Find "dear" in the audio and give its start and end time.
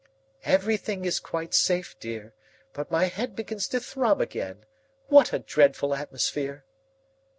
1.99-2.33